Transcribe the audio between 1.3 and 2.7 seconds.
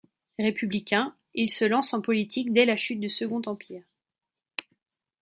il se lance en politique dès